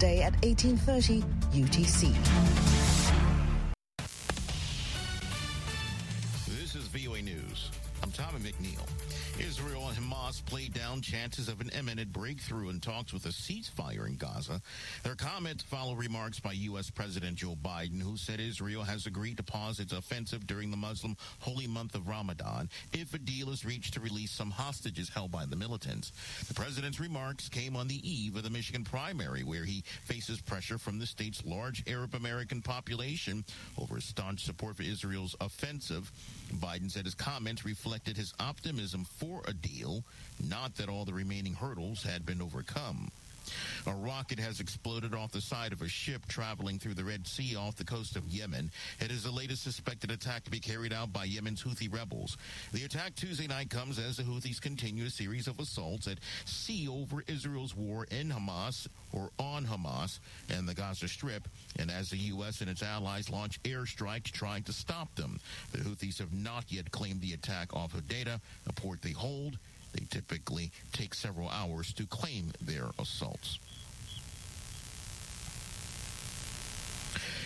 [0.00, 1.20] Day at 1830
[1.52, 2.14] UTC.
[6.46, 7.70] This is VOA News.
[8.10, 8.84] I'm Tommy McNeil.
[9.38, 14.08] Israel and Hamas played down chances of an imminent breakthrough in talks with a ceasefire
[14.08, 14.60] in Gaza.
[15.04, 16.90] Their comments follow remarks by U.S.
[16.90, 21.16] President Joe Biden, who said Israel has agreed to pause its offensive during the Muslim
[21.38, 25.46] holy month of Ramadan if a deal is reached to release some hostages held by
[25.46, 26.10] the militants.
[26.48, 30.78] The president's remarks came on the eve of the Michigan primary, where he faces pressure
[30.78, 33.44] from the state's large Arab American population
[33.78, 36.10] over staunch support for Israel's offensive.
[36.54, 40.04] Biden said his comments reflected his optimism for a deal,
[40.38, 43.10] not that all the remaining hurdles had been overcome.
[43.86, 47.56] A rocket has exploded off the side of a ship traveling through the Red Sea
[47.56, 48.70] off the coast of Yemen.
[49.00, 52.36] It is the latest suspected attack to be carried out by Yemen's Houthi rebels.
[52.72, 56.88] The attack Tuesday night comes as the Houthis continue a series of assaults at sea
[56.88, 60.18] over Israel's war in Hamas or on Hamas
[60.48, 61.48] and the Gaza Strip,
[61.78, 62.60] and as the U.S.
[62.60, 65.40] and its allies launch airstrikes trying to stop them.
[65.72, 69.58] The Houthis have not yet claimed the attack off Hodeidah, a port they hold.
[69.92, 73.58] They typically take several hours to claim their assaults.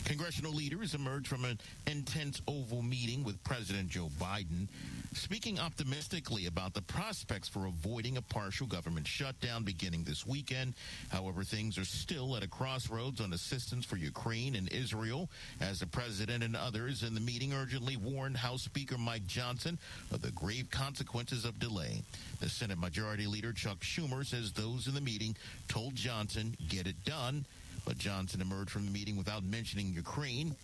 [0.05, 4.69] Congressional leaders emerged from an intense Oval meeting with President Joe Biden,
[5.15, 10.75] speaking optimistically about the prospects for avoiding a partial government shutdown beginning this weekend.
[11.09, 15.87] However, things are still at a crossroads on assistance for Ukraine and Israel, as the
[15.87, 19.79] president and others in the meeting urgently warned House Speaker Mike Johnson
[20.13, 22.03] of the grave consequences of delay.
[22.41, 25.35] The Senate Majority Leader Chuck Schumer says those in the meeting
[25.67, 27.47] told Johnson, get it done.
[27.85, 30.55] But Johnson emerged from the meeting without mentioning Ukraine.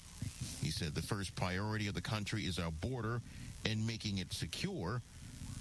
[0.62, 3.20] He said the first priority of the country is our border
[3.64, 5.02] and making it secure.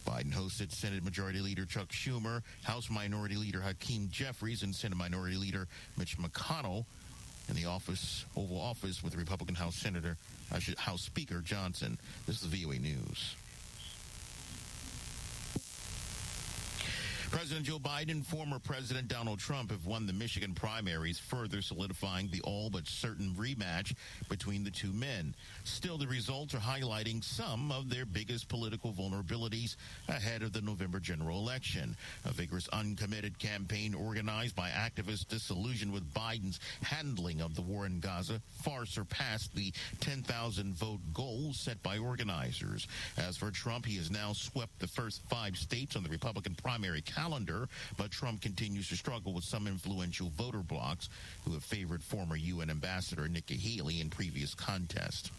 [0.06, 5.36] Biden hosted Senate Majority Leader Chuck Schumer, House Minority Leader Hakeem Jeffries, and Senate Minority
[5.36, 6.86] Leader Mitch McConnell
[7.50, 10.18] in the office, Oval Office, with Republican House Senator,
[10.52, 11.98] uh, House Speaker Johnson.
[12.26, 13.36] This is the VOA News.
[17.32, 22.28] President Joe Biden and former President Donald Trump have won the Michigan primaries, further solidifying
[22.32, 23.94] the all but certain rematch
[24.30, 25.36] between the two men.
[25.64, 29.76] Still, the results are highlighting some of their biggest political vulnerabilities
[30.08, 31.96] ahead of the November general election.
[32.26, 38.00] A vigorous, uncommitted campaign organized by activists disillusioned with Biden's handling of the war in
[38.00, 42.88] Gaza far surpassed the 10,000 vote goal set by organizers.
[43.18, 47.02] As for Trump, he has now swept the first five states on the Republican primary
[47.20, 51.10] calendar, but Trump continues to struggle with some influential voter blocs
[51.44, 55.30] who have favored former UN Ambassador Nikki Haley in previous contests.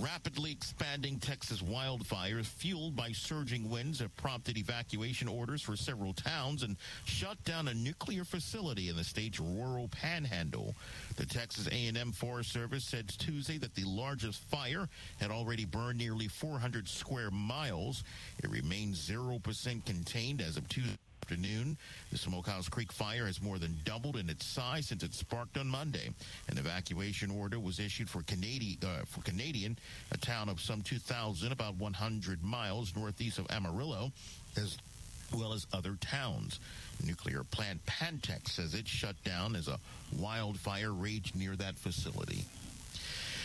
[0.00, 6.64] Rapidly expanding Texas wildfires fueled by surging winds have prompted evacuation orders for several towns
[6.64, 10.74] and shut down a nuclear facility in the state's rural panhandle.
[11.16, 14.88] The Texas A&M Forest Service said Tuesday that the largest fire
[15.20, 18.02] had already burned nearly 400 square miles.
[18.42, 21.78] It remains 0% contained as of Tuesday afternoon.
[22.12, 25.66] The Smokehouse Creek fire has more than doubled in its size since it sparked on
[25.66, 26.10] Monday.
[26.50, 29.78] An evacuation order was issued for Canadian, uh, for Canadian,
[30.12, 34.12] a town of some 2,000, about 100 miles northeast of Amarillo,
[34.58, 34.76] as
[35.34, 36.60] well as other towns.
[37.02, 39.78] Nuclear plant Pantex says it shut down as a
[40.18, 42.44] wildfire raged near that facility.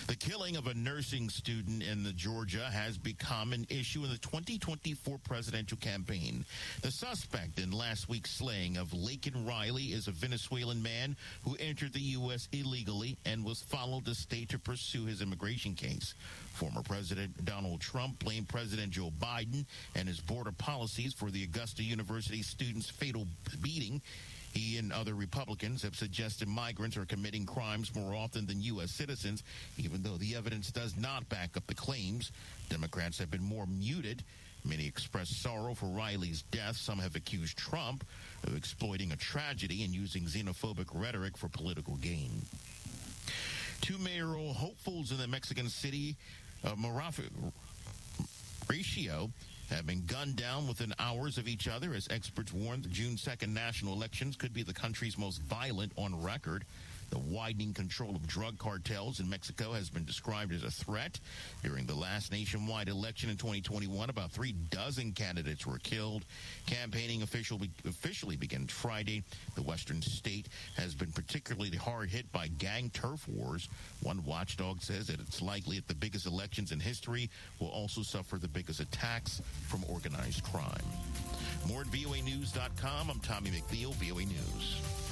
[0.10, 4.18] The killing of a nursing student in the Georgia has become an issue in the
[4.18, 6.44] 2024 presidential campaign.
[6.82, 11.94] The suspect in last week's slaying of Laken Riley is a Venezuelan man who entered
[11.94, 12.50] the U.S.
[12.52, 16.16] illegally and was followed to state to pursue his immigration case.
[16.54, 21.84] Former President Donald Trump blamed President Joe Biden and his border policies for the Augusta
[21.84, 23.28] University student's fatal
[23.62, 24.02] beating.
[24.54, 28.92] He and other Republicans have suggested migrants are committing crimes more often than U.S.
[28.92, 29.44] citizens,
[29.78, 32.32] even though the evidence does not back up the claims.
[32.70, 34.24] Democrats have been more muted.
[34.66, 36.76] Many express sorrow for Riley's death.
[36.76, 38.06] Some have accused Trump
[38.44, 42.42] of exploiting a tragedy and using xenophobic rhetoric for political gain.
[43.82, 46.18] Two mayoral hopefuls in the Mexican city
[46.66, 47.52] uh, of Maravatío
[49.70, 53.50] have been gunned down within hours of each other as experts warn the June 2nd
[53.50, 56.66] national elections could be the country's most violent on record.
[57.10, 61.20] The widening control of drug cartels in Mexico has been described as a threat.
[61.64, 66.26] During the last nationwide election in 2021, about three dozen candidates were killed.
[66.68, 69.24] Campaigning officially, officially began Friday.
[69.56, 73.70] The western state has been particularly hard hit by gang turf wars.
[74.02, 77.30] One watchdog says that it's likely that the biggest elections in history
[77.60, 80.70] will also suffer the biggest attacks from organized crime.
[81.68, 83.10] More at voanews.com.
[83.10, 85.09] I'm Tommy McNeil, VOA News.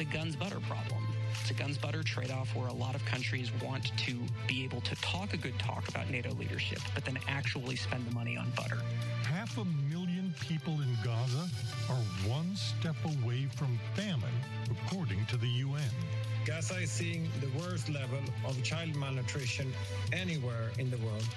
[0.00, 1.04] It's a guns butter problem.
[1.40, 4.16] It's a guns butter trade off where a lot of countries want to
[4.46, 8.14] be able to talk a good talk about NATO leadership, but then actually spend the
[8.14, 8.78] money on butter.
[9.24, 11.48] Half a million people in Gaza
[11.90, 14.38] are one step away from famine,
[14.70, 15.90] according to the UN.
[16.46, 19.72] Gaza is seeing the worst level of child malnutrition
[20.12, 21.28] anywhere in the world.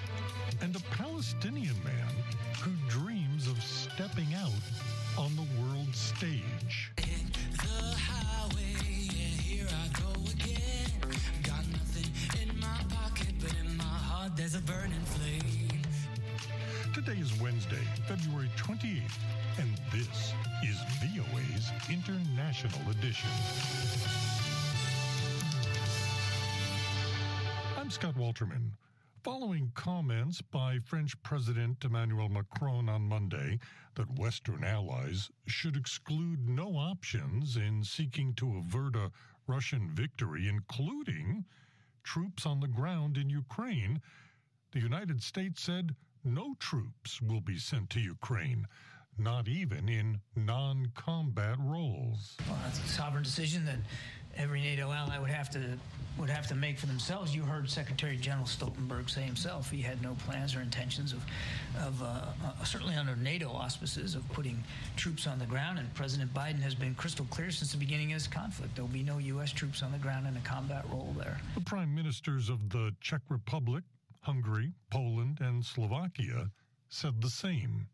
[0.60, 2.14] And a Palestinian man
[2.60, 4.52] who dreams of stepping out
[5.18, 6.92] on the world stage.
[14.42, 15.68] There's a burning flame.
[16.92, 17.78] Today is Wednesday,
[18.08, 19.00] February 28th,
[19.58, 20.32] and this
[20.64, 23.30] is VOA's International Edition.
[27.78, 28.72] I'm Scott Walterman.
[29.22, 33.60] Following comments by French President Emmanuel Macron on Monday
[33.94, 39.12] that Western allies should exclude no options in seeking to avert a
[39.46, 41.44] Russian victory, including
[42.02, 44.02] troops on the ground in Ukraine,
[44.72, 48.66] the United States said no troops will be sent to Ukraine,
[49.18, 52.36] not even in non combat roles.
[52.48, 53.78] Well, that's a sovereign decision that
[54.36, 55.78] every NATO ally would have to
[56.18, 57.34] would have to make for themselves.
[57.34, 61.24] You heard Secretary General Stoltenberg say himself he had no plans or intentions of,
[61.80, 62.06] of uh,
[62.44, 64.62] uh, certainly under NATO auspices of putting
[64.96, 65.78] troops on the ground.
[65.78, 68.92] And President Biden has been crystal clear since the beginning of this conflict: there will
[68.92, 69.52] be no U.S.
[69.52, 71.38] troops on the ground in a combat role there.
[71.54, 73.82] The prime ministers of the Czech Republic,
[74.22, 76.50] Hungary, Poland, and Slovakia
[76.88, 77.88] said the same.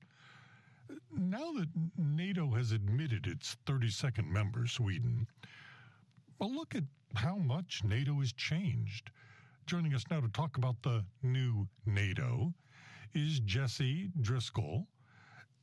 [1.11, 5.27] Now that NATO has admitted its 32nd member, Sweden,
[6.39, 6.85] well, look at
[7.15, 9.11] how much NATO has changed.
[9.67, 12.53] Joining us now to talk about the new NATO
[13.15, 14.87] is Jesse Driscoll,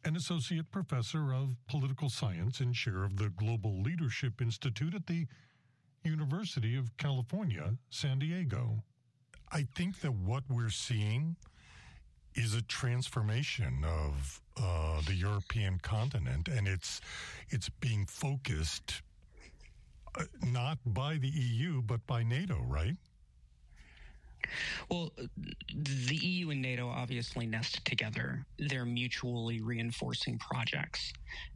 [0.03, 5.27] an associate professor of political science and chair of the Global Leadership Institute at the
[6.03, 8.83] University of California, San Diego.
[9.56, 11.38] I think that what we're seeing
[12.34, 17.00] is a transformation of uh, the European continent, and it's
[17.48, 19.02] it's being focused
[20.19, 22.98] uh, not by the EU but by NATO, right?
[24.92, 25.13] Well,
[25.74, 28.46] the EU and NATO obviously nest together.
[28.60, 31.13] They're mutually reinforcing projects.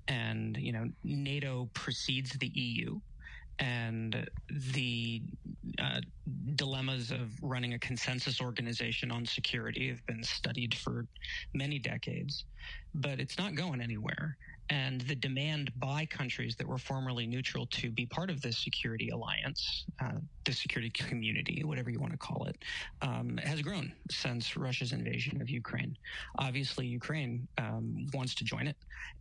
[0.08, 3.00] And, you know, NATO precedes the EU
[3.60, 5.22] and the
[5.82, 6.02] uh,
[6.56, 11.06] dilemmas of running a consensus organization on security have been studied for
[11.54, 12.46] many decades,
[12.96, 14.38] but it's not going anywhere
[14.70, 19.10] and the demand by countries that were formerly neutral to be part of this security
[19.10, 20.12] alliance, uh,
[20.46, 22.64] the security community, whatever you want to call it,
[23.02, 25.98] um, has grown since Russia's invasion of Ukraine.
[26.38, 28.76] Obviously, Ukraine um, wants to join it,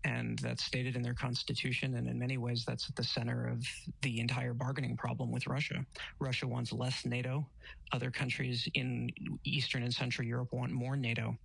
[0.04, 1.94] and that's stated in their constitution.
[1.94, 3.64] And in many ways, that's at the center of
[4.02, 5.84] the entire bargaining problem with Russia.
[6.18, 7.46] Russia wants less NATO.
[7.92, 9.10] Other countries in
[9.44, 11.36] Eastern and Central Europe want more NATO,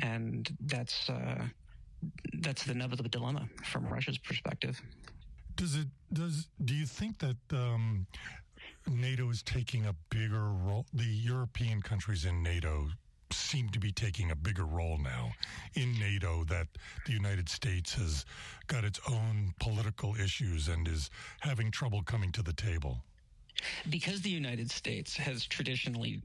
[0.00, 1.08] and that's.
[1.08, 1.44] Uh,
[2.40, 4.80] that's the nub of the dilemma from Russia's perspective.
[5.56, 8.06] Does it does do you think that um,
[8.90, 10.86] NATO is taking a bigger role?
[10.92, 12.88] The European countries in NATO
[13.30, 15.32] seem to be taking a bigger role now
[15.74, 16.68] in NATO that
[17.06, 18.24] the United States has
[18.66, 22.98] got its own political issues and is having trouble coming to the table.
[23.90, 26.22] Because the United States has traditionally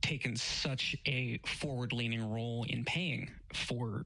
[0.00, 4.04] taken such a forward leaning role in paying for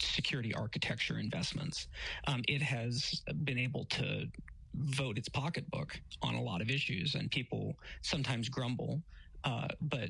[0.00, 1.88] security architecture investments.
[2.26, 4.26] Um, it has been able to
[4.74, 9.02] vote its pocketbook on a lot of issues, and people sometimes grumble.
[9.44, 10.08] Uh, but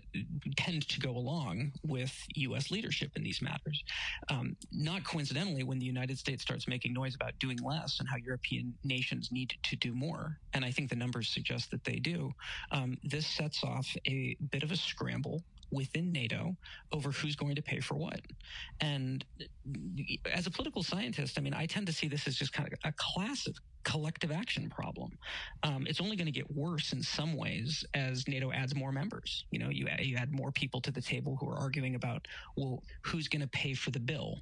[0.57, 2.71] tend to go along with U.S.
[2.71, 3.83] leadership in these matters.
[4.29, 8.15] Um, not coincidentally, when the United States starts making noise about doing less and how
[8.17, 12.33] European nations need to do more, and I think the numbers suggest that they do,
[12.71, 16.57] um, this sets off a bit of a scramble within NATO
[16.93, 18.21] over who's going to pay for what.
[18.81, 19.25] And
[20.33, 22.79] as a political scientist, I mean, I tend to see this as just kind of
[22.85, 23.55] a classic
[23.85, 25.17] collective action problem.
[25.63, 29.45] Um, it's only going to get worse in some ways as NATO adds more members.
[29.51, 32.83] You know, you, you add more people to the table who are arguing about, well,
[33.03, 34.41] who's going to pay for the bill?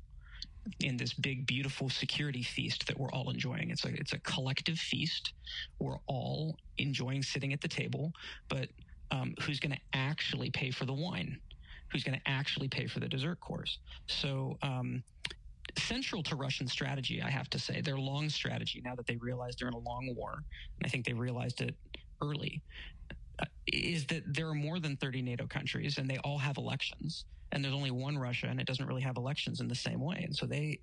[0.80, 4.78] in this big beautiful security feast that we're all enjoying it's a it's a collective
[4.78, 5.32] feast
[5.80, 8.12] we're all enjoying sitting at the table
[8.48, 8.68] but
[9.12, 11.38] um, who's going to actually pay for the wine,
[11.92, 13.78] who's going to actually pay for the dessert course.
[14.08, 15.04] So, um,
[15.78, 19.54] central to Russian strategy, I have to say, their long strategy, now that they realize
[19.56, 21.76] they're in a long war, and I think they realized it
[22.22, 22.62] early,
[23.40, 27.26] uh, is that there are more than 30 NATO countries and they all have elections.
[27.52, 30.22] And there's only one Russia and it doesn't really have elections in the same way.
[30.24, 30.80] And so they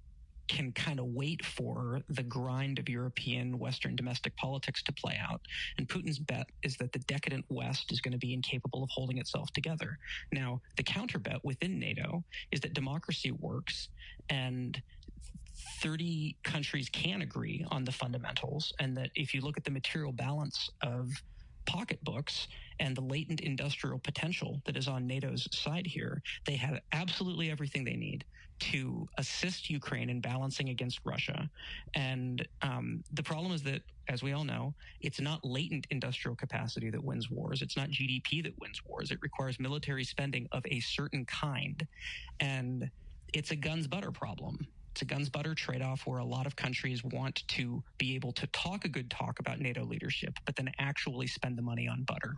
[0.50, 5.42] can kind of wait for the grind of European Western domestic politics to play out.
[5.78, 9.20] And Putin's bet is that the decadent West is going to be incapable of holding
[9.20, 9.98] itself together.
[10.34, 13.90] Now, the counter bet within NATO is that democracy works
[14.30, 14.82] and
[15.82, 20.12] 30 countries can agree on the fundamentals, and that if you look at the material
[20.12, 21.10] balance of
[21.66, 22.48] pocketbooks
[22.80, 27.84] and the latent industrial potential that is on NATO's side here, they have absolutely everything
[27.84, 28.26] they need
[28.60, 31.50] to assist Ukraine in balancing against Russia.
[31.96, 36.90] And um, the problem is that, as we all know, it's not latent industrial capacity
[36.90, 37.62] that wins wars.
[37.62, 39.12] It's not GDP that wins wars.
[39.12, 41.88] It requires military spending of a certain kind.
[42.40, 42.90] And
[43.34, 44.68] it's a guns butter problem.
[44.92, 48.34] It's a guns butter trade off where a lot of countries want to be able
[48.34, 52.04] to talk a good talk about NATO leadership, but then actually spend the money on
[52.04, 52.36] butter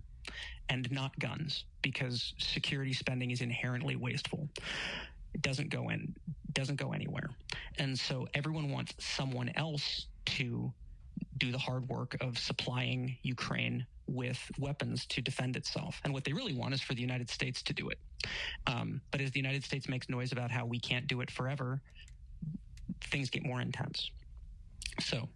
[0.70, 4.48] and not guns because security spending is inherently wasteful.
[5.34, 6.16] It doesn't go in,
[6.54, 7.30] doesn't go anywhere.
[7.78, 10.72] And so everyone wants someone else to
[11.38, 16.00] do the hard work of supplying Ukraine with weapons to defend itself.
[16.04, 18.00] And what they really want is for the United States to do it.
[18.68, 21.82] Um, but as the United States makes noise about how we can't do it forever,
[23.06, 24.12] things get more intense.
[25.00, 25.30] So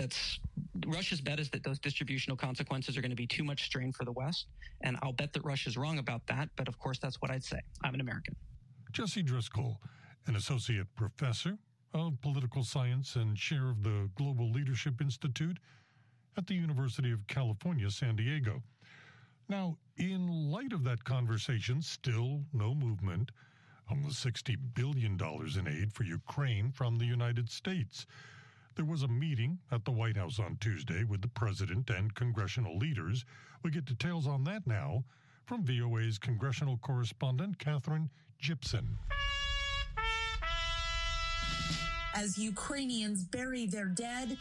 [0.00, 0.40] that's
[0.86, 4.06] Russia's bet is that those distributional consequences are going to be too much strain for
[4.06, 4.46] the West.
[4.80, 6.48] And I'll bet that Russia's wrong about that.
[6.56, 7.60] But of course, that's what I'd say.
[7.84, 8.34] I'm an American.
[8.92, 9.78] Jesse Driscoll,
[10.26, 11.58] an associate professor
[11.92, 15.58] of political science and chair of the Global Leadership Institute
[16.38, 18.62] at the University of California, San Diego.
[19.50, 23.32] Now, in light of that conversation, still no movement
[23.90, 25.18] on the $60 billion
[25.58, 28.06] in aid for Ukraine from the United States.
[28.80, 32.78] There was a meeting at the White House on Tuesday with the president and congressional
[32.78, 33.26] leaders.
[33.62, 35.04] We get details on that now
[35.44, 38.08] from VOA's congressional correspondent, Katherine
[38.42, 38.86] Gypson.
[42.14, 44.38] As Ukrainians bury their dead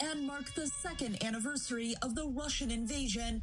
[0.00, 3.42] and mark the second anniversary of the Russian invasion,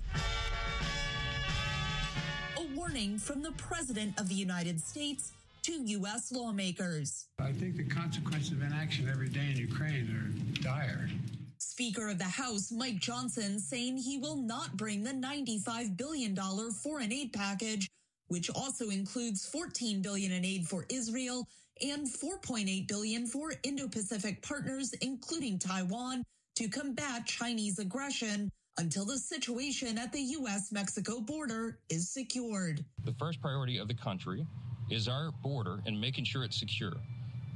[2.55, 6.31] a warning from the President of the United States to U.S.
[6.31, 7.27] lawmakers.
[7.39, 11.09] I think the consequences of inaction every day in Ukraine are dire.
[11.57, 16.35] Speaker of the House Mike Johnson saying he will not bring the $95 billion
[16.71, 17.87] foreign aid package,
[18.27, 21.47] which also includes 14 billion in aid for Israel
[21.81, 26.23] and 4.8 billion for Indo-Pacific partners, including Taiwan,
[26.55, 32.83] to combat Chinese aggression until the situation at the U.S.-Mexico border is secured.
[33.03, 34.45] The first priority of the country
[34.91, 36.93] is our border and making sure it's secure.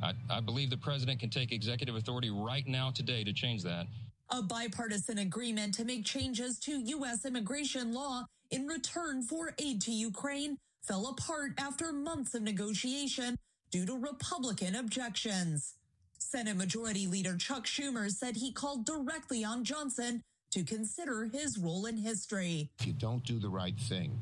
[0.01, 3.88] I, I believe the president can take executive authority right now today to change that.
[4.30, 7.25] A bipartisan agreement to make changes to U.S.
[7.25, 13.36] immigration law in return for aid to Ukraine fell apart after months of negotiation
[13.70, 15.75] due to Republican objections.
[16.18, 21.86] Senate Majority Leader Chuck Schumer said he called directly on Johnson to consider his role
[21.86, 22.70] in history.
[22.80, 24.18] If you don't do the right thing,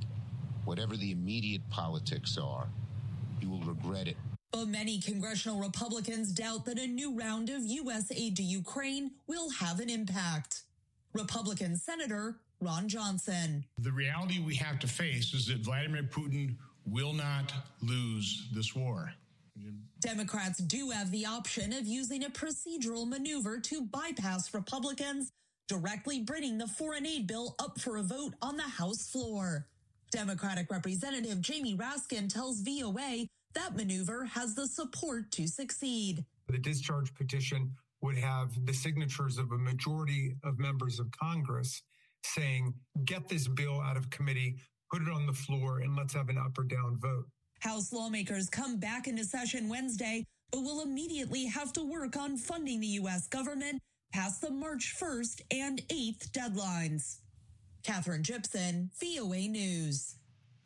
[0.66, 2.68] whatever the immediate politics are,
[3.44, 4.18] you will regret it.
[4.52, 8.12] But many congressional Republicans doubt that a new round of U.S.
[8.12, 10.64] aid to Ukraine will have an impact.
[11.14, 13.66] Republican Senator Ron Johnson.
[13.80, 19.12] The reality we have to face is that Vladimir Putin will not lose this war.
[20.00, 25.32] Democrats do have the option of using a procedural maneuver to bypass Republicans,
[25.68, 29.68] directly bringing the foreign aid bill up for a vote on the House floor.
[30.14, 36.24] Democratic Representative Jamie Raskin tells VOA that maneuver has the support to succeed.
[36.48, 41.82] The discharge petition would have the signatures of a majority of members of Congress
[42.24, 44.58] saying, get this bill out of committee,
[44.92, 47.26] put it on the floor, and let's have an up or down vote.
[47.62, 52.80] House lawmakers come back into session Wednesday, but will immediately have to work on funding
[52.80, 53.28] the U.S.
[53.28, 53.82] government
[54.14, 57.23] past the March 1st and 8th deadlines.
[57.84, 60.16] Katherine Gypson, VOA News.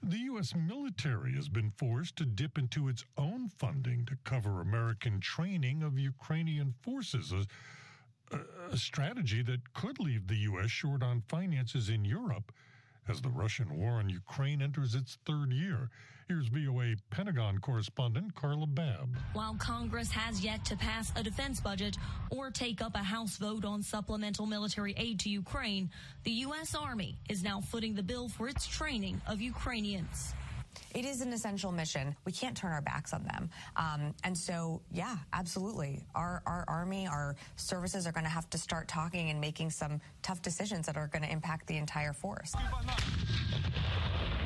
[0.04, 0.54] The U.S.
[0.56, 5.98] military has been forced to dip into its own funding to cover American training of
[5.98, 8.38] Ukrainian forces, a,
[8.72, 10.70] a strategy that could leave the U.S.
[10.70, 12.52] short on finances in Europe
[13.10, 15.90] as the Russian war on Ukraine enters its third year.
[16.28, 19.16] Here's VOA Pentagon correspondent Carla Babb.
[19.32, 21.96] While Congress has yet to pass a defense budget
[22.32, 25.90] or take up a House vote on supplemental military aid to Ukraine,
[26.26, 26.76] the U.S.
[26.76, 30.34] Army is now footing the bill for its training of Ukrainians.
[30.94, 32.16] It is an essential mission.
[32.26, 33.50] We can't turn our backs on them.
[33.76, 36.04] Um, and so, yeah, absolutely.
[36.16, 40.02] Our, our Army, our services are going to have to start talking and making some
[40.22, 42.54] tough decisions that are going to impact the entire force.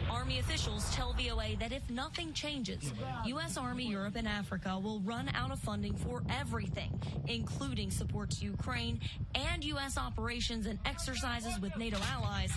[0.10, 2.94] Army officials tell VOA that if nothing changes,
[3.26, 3.58] U.S.
[3.58, 9.00] Army Europe and Africa will run out of funding for everything, including support to Ukraine
[9.34, 9.98] and U.S.
[9.98, 12.52] operations and exercises with NATO allies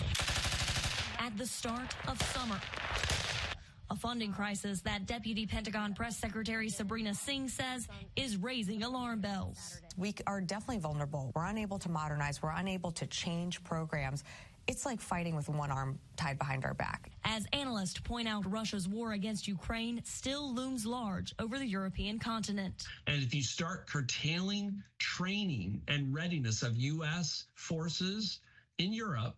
[1.19, 2.59] at the start of summer.
[3.91, 9.79] A funding crisis that Deputy Pentagon Press Secretary Sabrina Singh says is raising alarm bells.
[9.95, 11.31] We are definitely vulnerable.
[11.35, 12.41] We're unable to modernize.
[12.41, 14.23] We're unable to change programs.
[14.65, 17.11] It's like fighting with one arm tied behind our back.
[17.23, 22.87] As analysts point out, Russia's war against Ukraine still looms large over the European continent.
[23.05, 27.45] And if you start curtailing training and readiness of U.S.
[27.53, 28.39] forces
[28.79, 29.35] in Europe,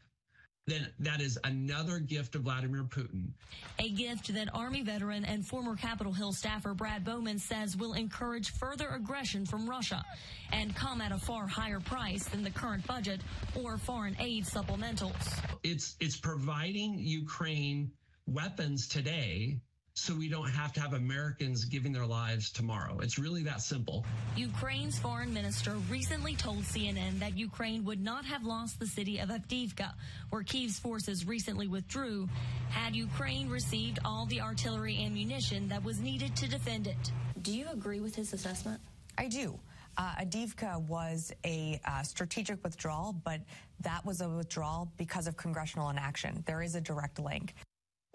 [0.68, 3.30] then that is another gift of Vladimir Putin.
[3.80, 8.52] A gift that Army veteran and former Capitol Hill staffer Brad Bowman says will encourage
[8.52, 10.04] further aggression from Russia
[10.52, 13.22] and come at a far higher price than the current budget
[13.56, 15.40] or foreign aid supplementals.
[15.64, 17.92] It's it's providing Ukraine
[18.28, 19.58] weapons today
[19.98, 23.00] so we don't have to have Americans giving their lives tomorrow.
[23.01, 24.06] It's really that simple.
[24.36, 29.30] Ukraine's foreign minister recently told CNN that Ukraine would not have lost the city of
[29.30, 29.92] Avdiivka,
[30.30, 32.30] where Kiev's forces recently withdrew,
[32.70, 37.12] had Ukraine received all the artillery ammunition that was needed to defend it.
[37.42, 38.80] Do you agree with his assessment?
[39.18, 39.60] I do.
[39.98, 43.42] Uh, Avdiivka was a uh, strategic withdrawal, but
[43.80, 46.44] that was a withdrawal because of congressional inaction.
[46.46, 47.56] There is a direct link.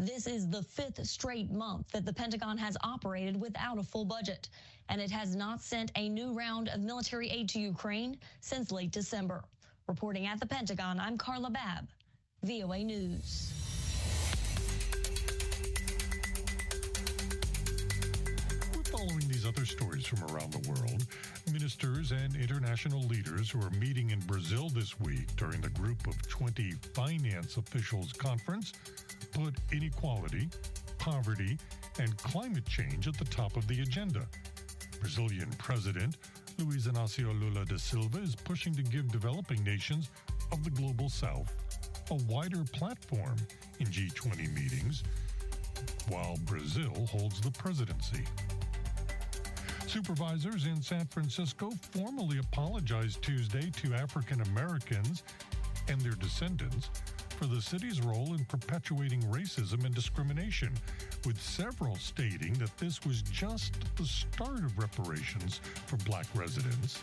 [0.03, 4.49] This is the fifth straight month that the Pentagon has operated without a full budget,
[4.89, 8.91] and it has not sent a new round of military aid to Ukraine since late
[8.91, 9.45] December.
[9.87, 11.87] Reporting at the Pentagon, I'm Carla Babb,
[12.43, 13.53] VOA News.
[18.75, 21.07] We're following these other stories from around the world.
[21.53, 26.21] Ministers and international leaders who are meeting in Brazil this week during the Group of
[26.29, 28.73] 20 Finance Officials Conference
[29.33, 30.49] put inequality,
[30.99, 31.59] poverty,
[31.99, 34.27] and climate change at the top of the agenda.
[35.01, 36.16] Brazilian President
[36.59, 40.11] Luiz Inácio Lula da Silva is pushing to give developing nations
[40.53, 41.53] of the global south
[42.11, 43.37] a wider platform
[43.81, 45.03] in G20 meetings,
[46.09, 48.25] while Brazil holds the presidency.
[49.87, 55.23] Supervisors in San Francisco formally apologized Tuesday to African Americans
[55.88, 56.90] and their descendants
[57.42, 60.72] for the city's role in perpetuating racism and discrimination,
[61.26, 67.02] with several stating that this was just the start of reparations for black residents,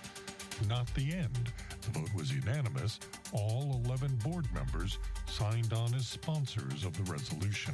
[0.69, 1.51] not the end.
[1.81, 3.01] The vote was unanimous.
[3.33, 4.97] All 11 board members
[5.27, 7.73] signed on as sponsors of the resolution.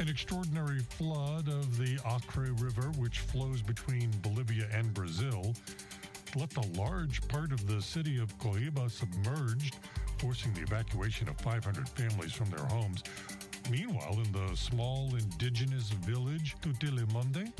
[0.00, 5.54] An extraordinary flood of the Acre River, which flows between Bolivia and Brazil,
[6.34, 9.76] left a large part of the city of Cobija submerged
[10.18, 13.02] forcing the evacuation of 500 families from their homes.
[13.70, 17.52] Meanwhile, in the small indigenous village Tutilimonde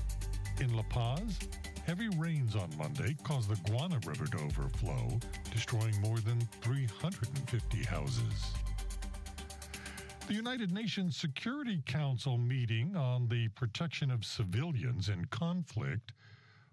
[0.60, 1.38] in La Paz,
[1.86, 5.18] heavy rains on Monday caused the Guana River to overflow,
[5.52, 8.52] destroying more than 350 houses.
[10.26, 16.12] The United Nations Security Council meeting on the protection of civilians in conflict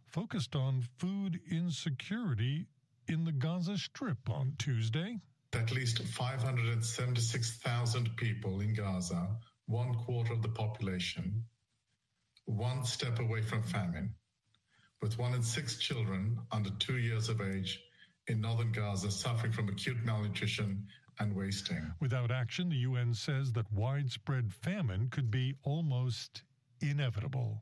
[0.07, 2.65] focused on food insecurity
[3.07, 5.19] in the Gaza Strip on Tuesday
[5.55, 9.29] at least 576,000 people in Gaza,
[9.67, 11.41] one quarter of the population,
[12.45, 14.13] one step away from famine,
[15.01, 17.81] with one in six children under two years of age
[18.27, 20.87] in northern Gaza suffering from acute malnutrition
[21.19, 21.93] and wasting.
[22.01, 26.43] Without action, the UN says that widespread famine could be almost
[26.81, 27.61] inevitable.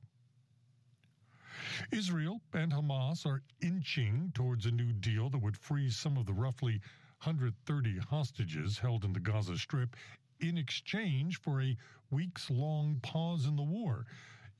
[1.91, 6.33] Israel and Hamas are inching towards a new deal that would free some of the
[6.33, 6.81] roughly
[7.23, 9.95] 130 hostages held in the Gaza Strip
[10.41, 11.77] in exchange for a
[12.11, 14.05] weeks long pause in the war.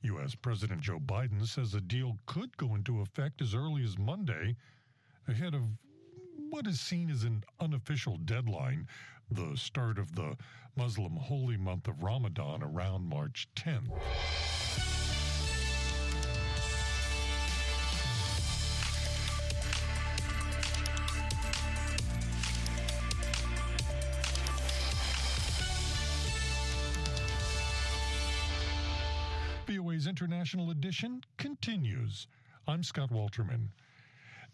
[0.00, 0.34] U.S.
[0.34, 4.56] President Joe Biden says a deal could go into effect as early as Monday,
[5.28, 5.62] ahead of
[6.48, 8.88] what is seen as an unofficial deadline,
[9.30, 10.34] the start of the
[10.74, 13.90] Muslim holy month of Ramadan around March 10th.
[30.24, 32.28] International Edition continues.
[32.66, 33.68] I'm Scott Walterman.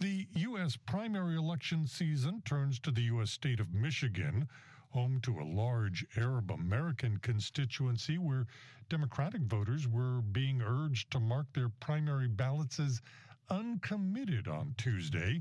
[0.00, 0.76] The U.S.
[0.76, 3.30] primary election season turns to the U.S.
[3.30, 4.48] state of Michigan,
[4.88, 8.48] home to a large Arab American constituency where
[8.88, 13.00] Democratic voters were being urged to mark their primary ballots as
[13.48, 15.40] uncommitted on Tuesday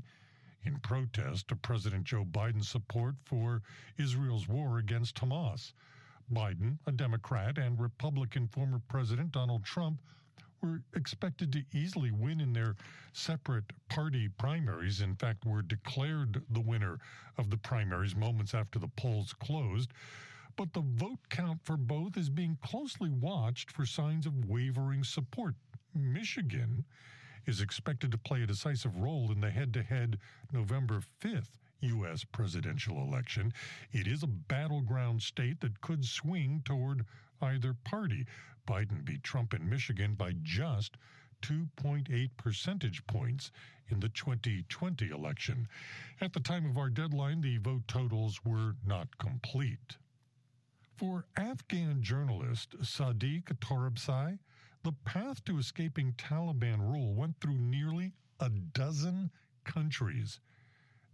[0.62, 3.62] in protest to President Joe Biden's support for
[3.98, 5.72] Israel's war against Hamas.
[6.32, 10.00] Biden, a Democrat, and Republican former President Donald Trump
[10.62, 12.76] were expected to easily win in their
[13.12, 15.00] separate party primaries.
[15.00, 16.98] In fact, were declared the winner
[17.38, 19.92] of the primaries moments after the polls closed.
[20.56, 25.54] But the vote count for both is being closely watched for signs of wavering support.
[25.94, 26.84] Michigan
[27.46, 30.18] is expected to play a decisive role in the head to head
[30.52, 32.24] November 5th U.S.
[32.24, 33.52] presidential election.
[33.92, 37.06] It is a battleground state that could swing toward
[37.42, 38.26] either party.
[38.66, 40.96] Biden beat Trump in Michigan by just
[41.42, 43.50] 2.8 percentage points
[43.88, 45.66] in the 2020 election.
[46.20, 49.96] At the time of our deadline, the vote totals were not complete.
[50.96, 54.38] For Afghan journalist Sadiq Torabzai,
[54.82, 59.30] the path to escaping Taliban rule went through nearly a dozen
[59.64, 60.40] countries.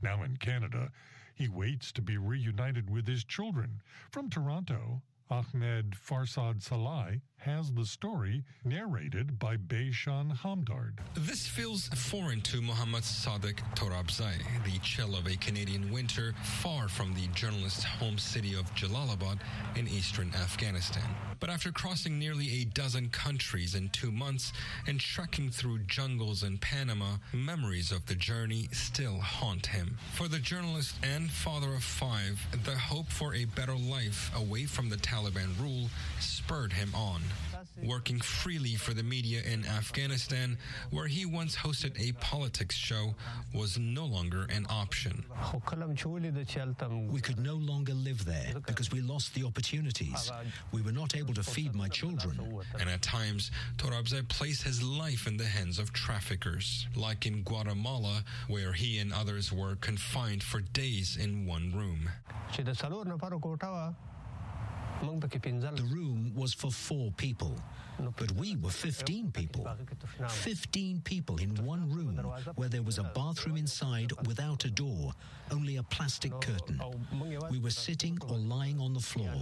[0.03, 0.91] Now in Canada,
[1.35, 3.81] he waits to be reunited with his children.
[4.11, 10.99] From Toronto, Ahmad Farshad Saleh has the story narrated by Beishan Hamdard.
[11.15, 14.35] This feels foreign to Muhammad Sadiq Torabzai,
[14.65, 19.39] the chill of a Canadian winter far from the journalist's home city of Jalalabad
[19.77, 21.09] in eastern Afghanistan.
[21.39, 24.53] But after crossing nearly a dozen countries in two months
[24.87, 29.99] and trekking through jungles in Panama, memories of the journey still haunt him.
[30.15, 34.89] For the journalist and father of five, the hope for a better life away from
[34.89, 34.97] the
[35.61, 35.89] rule
[36.21, 37.21] spurred him on.
[37.85, 40.57] Working freely for the media in Afghanistan,
[40.91, 43.15] where he once hosted a politics show,
[43.55, 45.25] was no longer an option.
[47.11, 50.31] We could no longer live there because we lost the opportunities.
[50.73, 52.41] We were not able to feed my children.
[52.81, 58.25] And at times, Torabzai placed his life in the hands of traffickers, like in Guatemala,
[58.49, 62.09] where he and others were confined for days in one room.
[65.03, 67.55] The room was for four people,
[68.17, 69.69] but we were 15 people.
[70.29, 72.17] 15 people in one room
[72.57, 75.13] where there was a bathroom inside without a door,
[75.51, 76.81] only a plastic curtain.
[77.51, 79.33] We were sitting or lying on the floor.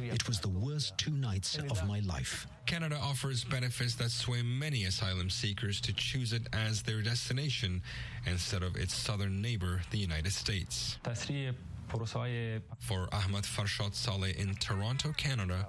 [0.00, 2.46] It was the worst two nights of my life.
[2.66, 7.82] Canada offers benefits that sway many asylum seekers to choose it as their destination
[8.26, 10.98] instead of its southern neighbor, the United States.
[11.92, 15.68] For Ahmad Farshad Saleh in Toronto, Canada,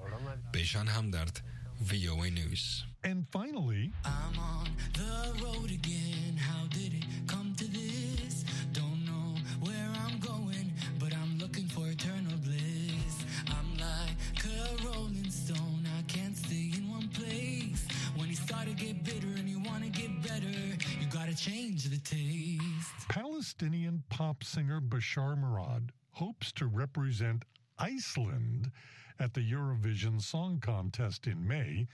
[0.53, 1.41] Beishan Hamdard,
[1.81, 2.85] VOA News.
[3.03, 6.37] And finally, I'm on the road again.
[6.37, 8.45] How did it come to this?
[8.71, 13.25] Don't know where I'm going, but I'm looking for eternal bliss.
[13.49, 15.85] I'm like a rolling stone.
[15.99, 17.85] I can't stay in one place.
[18.15, 21.83] When you start to get bitter and you want to get better, you gotta change
[21.89, 23.09] the taste.
[23.09, 27.43] Palestinian pop singer Bashar Murad hopes to represent
[27.77, 28.71] Iceland
[29.19, 31.87] at the Eurovision Song Contest in May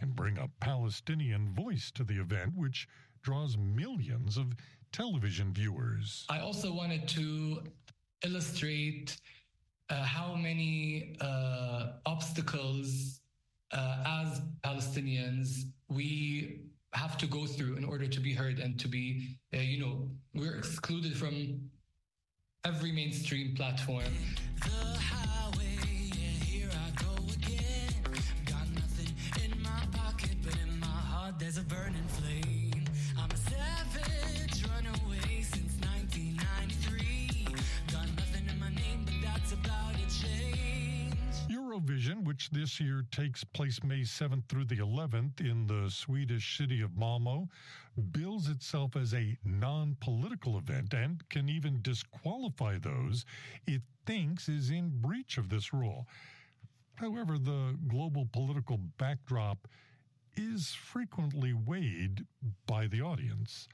[0.00, 2.88] and bring a Palestinian voice to the event, which
[3.22, 4.52] draws millions of
[4.92, 6.26] television viewers.
[6.28, 7.62] I also wanted to
[8.24, 9.16] illustrate
[9.88, 13.20] uh, how many uh, obstacles
[13.72, 16.60] uh, as Palestinians we
[16.92, 20.10] have to go through in order to be heard and to be, uh, you know,
[20.34, 21.70] we're excluded from
[22.64, 24.04] every mainstream platform.
[24.60, 25.76] The highway,
[26.14, 27.92] yeah, here I go again.
[28.46, 32.01] Got nothing in my pocket, but in my heart there's a burning
[42.20, 46.96] Which this year takes place May 7th through the 11th in the Swedish city of
[46.96, 47.48] Malmo,
[48.10, 53.24] bills itself as a non political event and can even disqualify those
[53.66, 56.06] it thinks is in breach of this rule.
[56.96, 59.66] However, the global political backdrop
[60.36, 62.26] is frequently weighed
[62.66, 63.68] by the audience.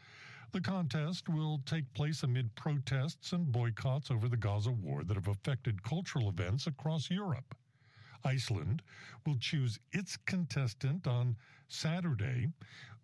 [0.53, 5.29] The contest will take place amid protests and boycotts over the Gaza war that have
[5.29, 7.57] affected cultural events across Europe.
[8.25, 8.83] Iceland
[9.27, 11.37] will choose its contestant on
[11.69, 12.49] Saturday,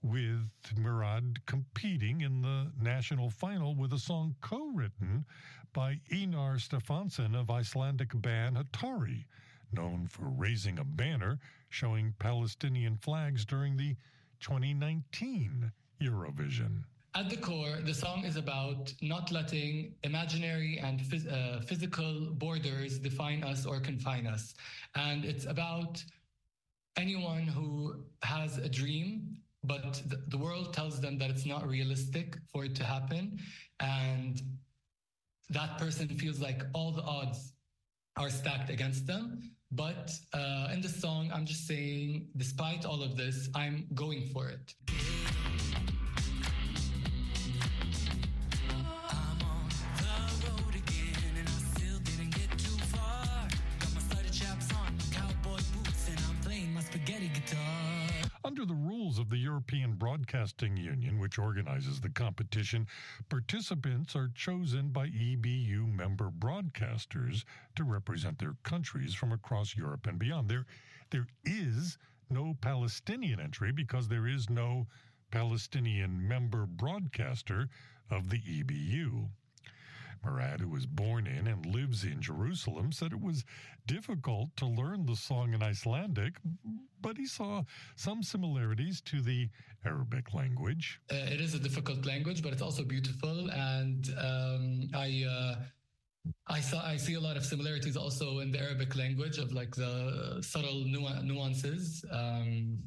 [0.02, 5.24] with Murad competing in the national final with a song co written
[5.72, 9.24] by Einar Stefansson of Icelandic band Hatari,
[9.72, 13.96] known for raising a banner showing Palestinian flags during the
[14.40, 16.84] 2019 Eurovision.
[17.16, 22.98] At the core, the song is about not letting imaginary and phys- uh, physical borders
[22.98, 24.54] define us or confine us.
[24.96, 26.02] And it's about
[26.96, 32.36] anyone who has a dream, but the, the world tells them that it's not realistic
[32.52, 33.38] for it to happen.
[33.78, 34.42] And
[35.50, 37.52] that person feels like all the odds
[38.16, 39.52] are stacked against them.
[39.70, 44.48] But uh, in the song, I'm just saying, despite all of this, I'm going for
[44.48, 44.74] it.
[59.64, 62.86] European Broadcasting Union, which organizes the competition,
[63.30, 70.18] participants are chosen by EBU member broadcasters to represent their countries from across Europe and
[70.18, 70.50] beyond.
[70.50, 70.66] There,
[71.08, 71.96] there is
[72.28, 74.86] no Palestinian entry because there is no
[75.30, 77.70] Palestinian member broadcaster
[78.10, 79.30] of the EBU.
[80.24, 83.44] Murad, who was born in and lives in Jerusalem, said it was
[83.86, 86.34] difficult to learn the song in Icelandic,
[87.00, 87.62] but he saw
[87.96, 89.48] some similarities to the
[89.84, 91.00] Arabic language.
[91.12, 95.24] Uh, it is a difficult language, but it's also beautiful, and um, I.
[95.28, 95.64] Uh,
[96.46, 99.74] I saw I see a lot of similarities also in the Arabic language of like
[99.74, 102.02] the subtle nu- nuances.
[102.10, 102.78] Um,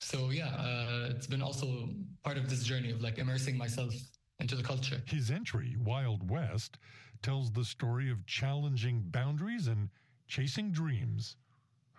[0.00, 1.90] so yeah, uh, it's been also
[2.24, 3.94] part of this journey of like immersing myself
[4.40, 5.02] into the culture.
[5.06, 6.78] His entry, Wild West,
[7.22, 9.88] tells the story of challenging boundaries and
[10.26, 11.36] chasing dreams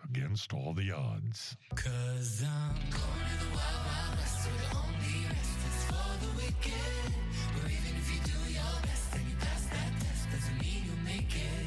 [0.04, 1.56] against all the odds.
[1.74, 6.30] Cause I'm going to the wild, wild west where the only rest is for the
[6.36, 7.12] wicked.
[7.56, 11.04] Where even if you do your best and you pass that test, doesn't mean you'll
[11.08, 11.66] make it.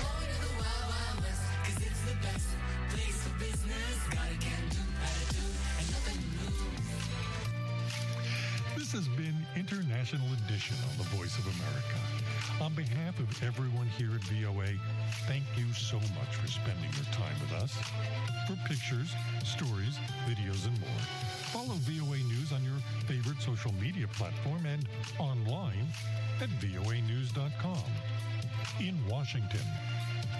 [0.00, 2.48] Going to the wild, wild west, cause it's the best
[2.88, 3.96] place for business.
[4.08, 4.38] Got a
[8.90, 12.00] This has been International Edition on the Voice of America.
[12.62, 14.68] On behalf of everyone here at VOA,
[15.26, 17.76] thank you so much for spending your time with us.
[18.46, 19.12] For pictures,
[19.44, 21.02] stories, videos, and more,
[21.52, 25.86] follow VOA News on your favorite social media platform and online
[26.40, 27.90] at voanews.com.
[28.80, 29.66] In Washington,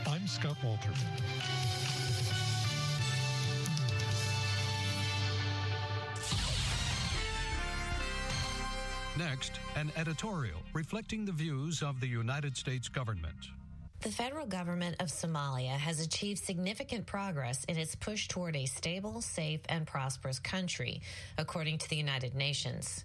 [0.06, 2.07] I'm Scott Walterman.
[9.18, 13.48] Next, an editorial reflecting the views of the United States government.
[14.00, 19.20] The federal government of Somalia has achieved significant progress in its push toward a stable,
[19.20, 21.02] safe, and prosperous country,
[21.36, 23.04] according to the United Nations.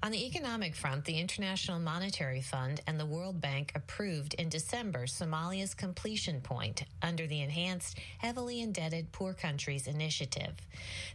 [0.00, 5.06] On the economic front, the International Monetary Fund and the World Bank approved in December
[5.06, 10.54] Somalia's completion point under the enhanced Heavily Indebted Poor Countries Initiative.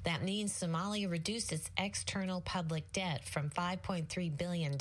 [0.04, 4.74] That means Somalia reduced its external public debt from $5.3 billion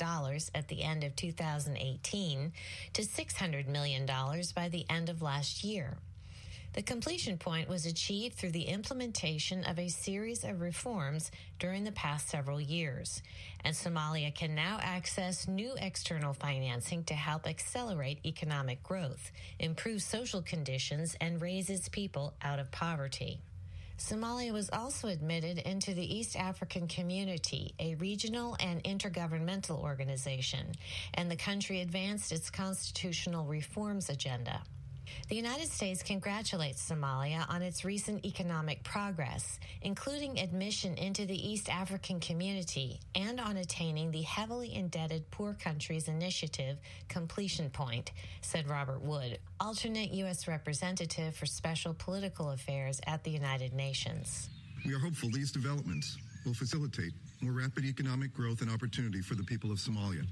[0.53, 2.51] at the end of 2018
[2.91, 4.05] to $600 million
[4.53, 5.95] by the end of last year.
[6.73, 11.91] The completion point was achieved through the implementation of a series of reforms during the
[11.91, 13.21] past several years,
[13.63, 20.41] and Somalia can now access new external financing to help accelerate economic growth, improve social
[20.41, 23.39] conditions, and raise its people out of poverty.
[23.99, 30.71] Somalia was also admitted into the East African Community, a regional and intergovernmental organization,
[31.13, 34.63] and the country advanced its constitutional reforms agenda.
[35.29, 41.69] The United States congratulates Somalia on its recent economic progress, including admission into the East
[41.69, 48.11] African community and on attaining the heavily indebted Poor Countries Initiative completion point,
[48.41, 50.47] said Robert Wood, alternate U.S.
[50.47, 54.49] representative for special political affairs at the United Nations.
[54.85, 59.43] We are hopeful these developments will facilitate more rapid economic growth and opportunity for the
[59.43, 60.25] people of Somalia.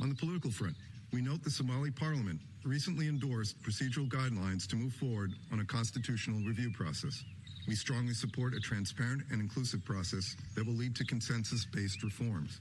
[0.00, 0.76] On the political front,
[1.14, 6.40] we note the Somali parliament recently endorsed procedural guidelines to move forward on a constitutional
[6.40, 7.22] review process.
[7.68, 12.58] We strongly support a transparent and inclusive process that will lead to consensus based reforms.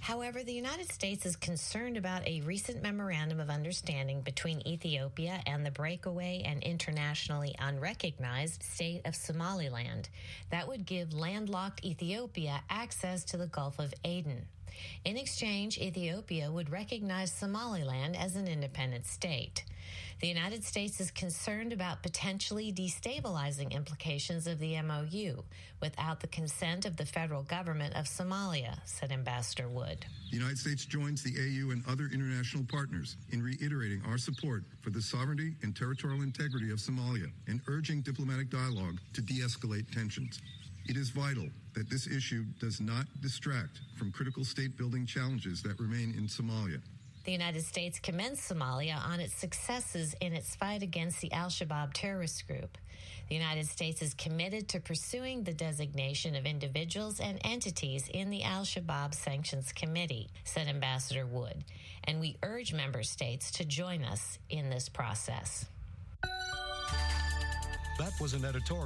[0.00, 5.64] However, the United States is concerned about a recent memorandum of understanding between Ethiopia and
[5.64, 10.08] the breakaway and internationally unrecognized state of Somaliland
[10.50, 14.48] that would give landlocked Ethiopia access to the Gulf of Aden.
[15.04, 19.64] In exchange, Ethiopia would recognize Somaliland as an independent state.
[20.20, 25.42] The United States is concerned about potentially destabilizing implications of the MOU
[25.80, 30.06] without the consent of the federal government of Somalia, said Ambassador Wood.
[30.30, 34.90] The United States joins the AU and other international partners in reiterating our support for
[34.90, 40.40] the sovereignty and territorial integrity of Somalia and urging diplomatic dialogue to de escalate tensions.
[40.88, 45.78] It is vital that this issue does not distract from critical state building challenges that
[45.78, 46.80] remain in Somalia.
[47.24, 51.92] The United States commends Somalia on its successes in its fight against the Al Shabaab
[51.92, 52.76] terrorist group.
[53.28, 58.42] The United States is committed to pursuing the designation of individuals and entities in the
[58.42, 61.64] Al Shabaab Sanctions Committee, said Ambassador Wood,
[62.04, 65.66] and we urge member states to join us in this process.
[67.98, 68.80] That was an editorial.